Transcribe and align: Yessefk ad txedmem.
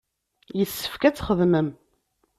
Yessefk 0.57 1.01
ad 1.03 1.15
txedmem. 1.15 1.69